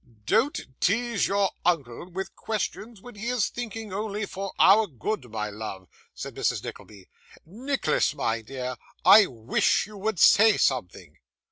[0.25, 5.47] 'Don't tease your uncle with questions when he is thinking only for our good, my
[5.47, 6.63] love,' said Mrs.
[6.63, 7.07] Nickleby.
[7.45, 11.19] 'Nicholas, my dear, I wish you would say something.